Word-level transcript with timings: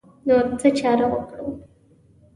نو 0.27 0.35
څه 0.59 0.67
چاره 0.79 1.05
وکړو. 1.11 1.47